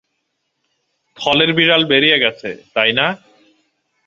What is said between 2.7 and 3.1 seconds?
তাই না?